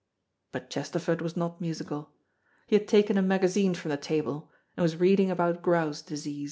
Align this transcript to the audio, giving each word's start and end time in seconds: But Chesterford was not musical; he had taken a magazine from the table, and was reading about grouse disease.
But 0.51 0.71
Chesterford 0.71 1.21
was 1.21 1.37
not 1.37 1.61
musical; 1.61 2.09
he 2.65 2.75
had 2.75 2.87
taken 2.87 3.19
a 3.19 3.21
magazine 3.21 3.75
from 3.75 3.91
the 3.91 3.97
table, 3.97 4.49
and 4.75 4.81
was 4.81 4.95
reading 4.97 5.29
about 5.29 5.61
grouse 5.61 6.01
disease. 6.01 6.39